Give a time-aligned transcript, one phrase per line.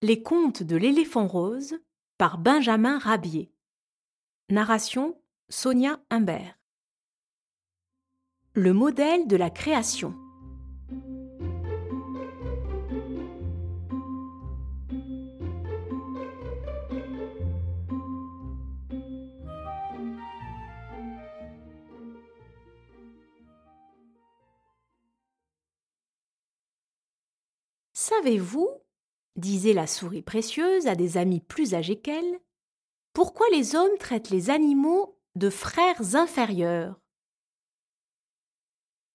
[0.00, 1.74] Les contes de l'éléphant rose
[2.18, 3.52] par Benjamin Rabier.
[4.48, 6.56] Narration Sonia Humbert.
[8.52, 10.14] Le modèle de la création.
[27.94, 28.68] Savez-vous
[29.38, 32.40] disait la souris précieuse à des amis plus âgés qu'elle,
[33.12, 37.00] pourquoi les hommes traitent les animaux de frères inférieurs?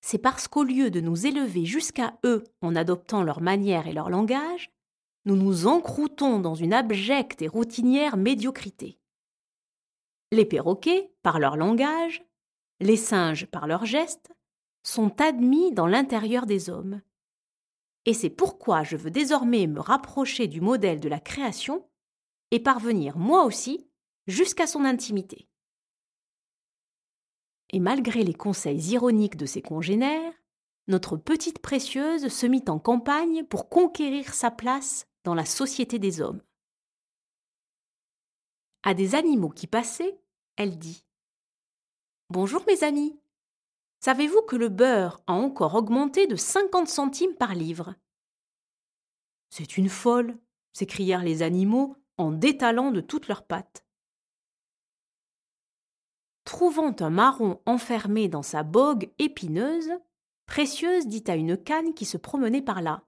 [0.00, 4.10] C'est parce qu'au lieu de nous élever jusqu'à eux en adoptant leur manière et leur
[4.10, 4.70] langage,
[5.24, 8.98] nous nous encroutons dans une abjecte et routinière médiocrité.
[10.30, 12.24] Les perroquets, par leur langage,
[12.80, 14.32] les singes, par leurs gestes,
[14.82, 17.00] sont admis dans l'intérieur des hommes
[18.06, 21.88] et c'est pourquoi je veux désormais me rapprocher du modèle de la création
[22.50, 23.88] et parvenir moi aussi
[24.26, 25.48] jusqu'à son intimité.
[27.70, 30.32] Et malgré les conseils ironiques de ses congénères,
[30.86, 36.20] notre petite précieuse se mit en campagne pour conquérir sa place dans la société des
[36.20, 36.42] hommes.
[38.82, 40.20] À des animaux qui passaient,
[40.56, 41.06] elle dit
[42.28, 43.18] Bonjour mes amis,
[44.04, 47.94] Savez-vous que le beurre a encore augmenté de cinquante centimes par livre?
[49.48, 50.38] C'est une folle
[50.74, 53.86] s'écrièrent les animaux en détalant de toutes leurs pattes.
[56.44, 59.90] Trouvant un marron enfermé dans sa bogue épineuse,
[60.44, 63.06] Précieuse dit à une canne qui se promenait par là.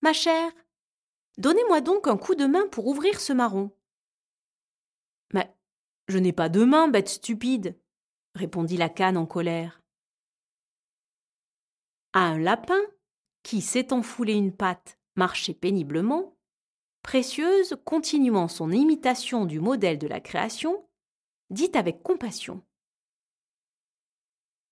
[0.00, 0.50] Ma chère,
[1.36, 3.70] donnez-moi donc un coup de main pour ouvrir ce marron.
[5.34, 5.54] Mais
[6.08, 7.78] je n'ai pas de main, bête stupide,
[8.42, 9.80] répondit la canne en colère.
[12.12, 12.80] À un lapin,
[13.44, 16.36] qui, s'étant foulé une patte, marchait péniblement,
[17.02, 20.88] Précieuse, continuant son imitation du modèle de la création,
[21.50, 22.64] dit avec compassion.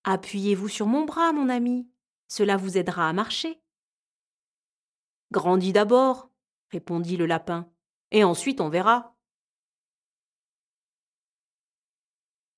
[0.04, 1.88] Appuyez-vous sur mon bras, mon ami,
[2.28, 3.60] cela vous aidera à marcher.
[5.30, 6.30] Grandis d'abord,
[6.70, 7.70] répondit le lapin,
[8.10, 9.16] et ensuite on verra.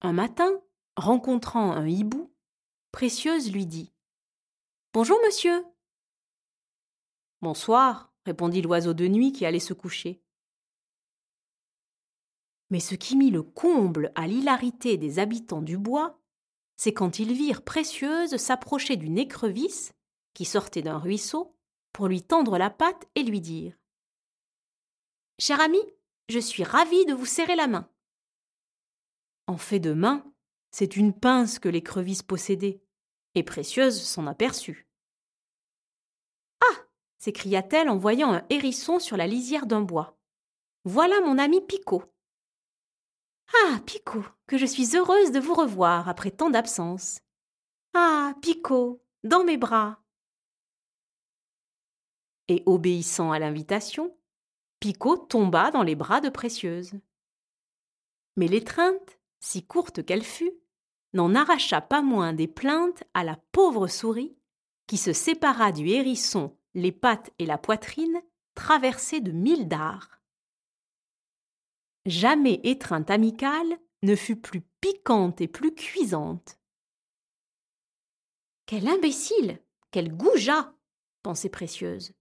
[0.01, 0.63] Un matin,
[0.97, 2.33] rencontrant un hibou,
[2.91, 3.93] Précieuse lui dit
[4.93, 5.65] Bonjour, monsieur.
[7.41, 10.23] Bonsoir, répondit l'oiseau de nuit qui allait se coucher.
[12.71, 16.21] Mais ce qui mit le comble à l'hilarité des habitants du bois,
[16.77, 19.93] c'est quand ils virent Précieuse s'approcher d'une écrevisse
[20.35, 21.57] qui sortait d'un ruisseau
[21.93, 23.77] pour lui tendre la patte et lui dire
[25.39, 25.81] Cher ami,
[26.29, 27.89] je suis ravi de vous serrer la main.
[29.47, 30.32] En fait de main,
[30.73, 32.83] c'est une pince que l'écrevisse possédait,
[33.35, 34.89] et Précieuse s'en aperçut.
[36.63, 36.77] Ah
[37.19, 40.19] s'écria-t-elle en voyant un hérisson sur la lisière d'un bois.
[40.85, 42.03] Voilà mon ami Picot.
[43.55, 47.21] Ah, Picot, que je suis heureuse de vous revoir après tant d'absence.
[47.95, 50.03] Ah, Picot, dans mes bras.
[52.49, 54.17] Et obéissant à l'invitation,
[54.81, 56.93] Picot tomba dans les bras de Précieuse.
[58.37, 60.53] Mais l'étreinte, si courte qu'elle fût,
[61.13, 64.37] n'en arracha pas moins des plaintes à la pauvre souris,
[64.87, 68.23] qui se sépara du hérisson les pattes et la poitrine,
[68.55, 70.21] traversées de mille dards.
[72.07, 76.59] Jamais étreinte amicale ne fut plus piquante et plus cuisante.
[78.67, 80.75] Quel imbécile Quel goujat
[81.23, 82.13] pensait Précieuse.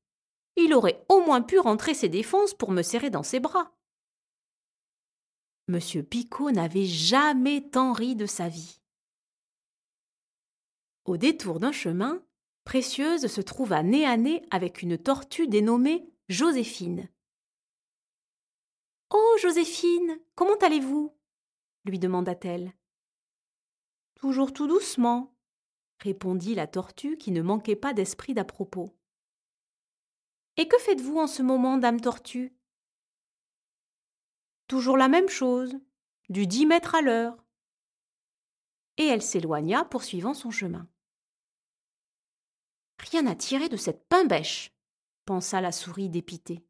[0.58, 3.74] Il aurait au moins pu rentrer ses défenses pour me serrer dans ses bras.
[5.68, 8.81] Monsieur Picot n'avait jamais tant ri de sa vie.
[11.06, 12.24] Au détour d'un chemin,
[12.64, 17.10] Précieuse se trouva nez à nez avec une tortue dénommée Joséphine.
[19.10, 21.16] Oh, Joséphine, comment allez-vous?
[21.86, 22.74] lui demanda-t-elle.
[24.16, 25.36] Toujours tout doucement,
[26.00, 28.96] répondit la tortue qui ne manquait pas d'esprit d'à propos.
[30.58, 32.56] Et que faites-vous en ce moment, dame tortue
[34.68, 35.76] Toujours la même chose,
[36.30, 37.44] du dix mètres à l'heure.
[38.98, 40.88] Et elle s'éloigna poursuivant son chemin.
[43.10, 44.72] Rien à tirer de cette pain-bêche,
[45.26, 46.64] pensa la souris dépitée.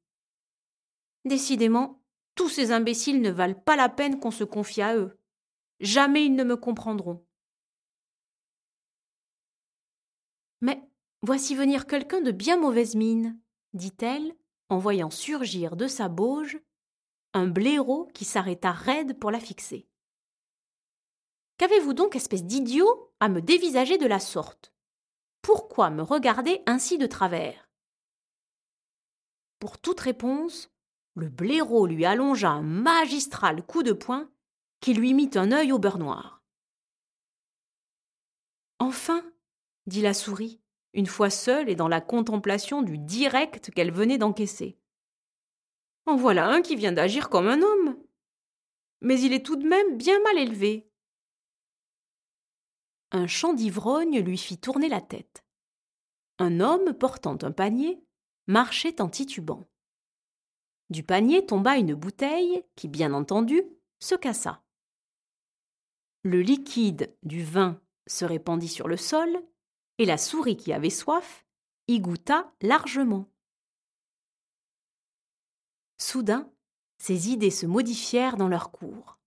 [1.25, 2.01] Décidément,
[2.35, 5.19] tous ces imbéciles ne valent pas la peine qu'on se confie à eux.
[5.81, 7.25] Jamais ils ne me comprendront.
[10.61, 10.81] Mais
[11.21, 13.37] voici venir quelqu'un de bien mauvaise mine,
[13.73, 14.33] dit-elle,
[14.69, 16.59] en voyant surgir de sa bauge
[17.33, 19.87] un blaireau qui s'arrêta raide pour la fixer.
[21.57, 24.70] Qu'avez-vous donc, espèce d'idiot, à me dévisager de la sorte?
[25.71, 27.69] Pourquoi me regarder ainsi de travers
[29.57, 30.69] Pour toute réponse,
[31.15, 34.29] le blaireau lui allongea un magistral coup de poing
[34.81, 36.43] qui lui mit un œil au beurre noir.
[38.79, 39.23] Enfin,
[39.85, 40.59] dit la souris,
[40.93, 44.77] une fois seule et dans la contemplation du direct qu'elle venait d'encaisser.
[46.05, 47.97] En voilà un qui vient d'agir comme un homme.
[48.99, 50.91] Mais il est tout de même bien mal élevé.
[53.11, 55.45] Un chant d'ivrogne lui fit tourner la tête.
[56.41, 58.03] Un homme portant un panier
[58.47, 59.69] marchait en titubant.
[60.89, 63.61] Du panier tomba une bouteille qui, bien entendu,
[63.99, 64.63] se cassa.
[66.23, 69.29] Le liquide du vin se répandit sur le sol,
[69.99, 71.45] et la souris qui avait soif
[71.87, 73.29] y goûta largement.
[75.99, 76.51] Soudain,
[76.97, 79.19] ses idées se modifièrent dans leur cours.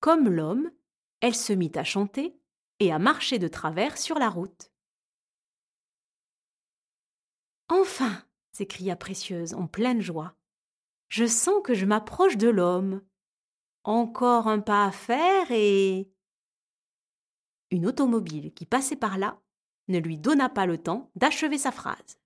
[0.00, 0.72] Comme l'homme,
[1.20, 2.40] elle se mit à chanter
[2.78, 4.69] et à marcher de travers sur la route.
[7.70, 10.34] Enfin s'écria Précieuse en pleine joie.
[11.08, 13.00] Je sens que je m'approche de l'homme.
[13.84, 16.10] Encore un pas à faire et.
[17.70, 19.40] Une automobile qui passait par là
[19.86, 22.19] ne lui donna pas le temps d'achever sa phrase.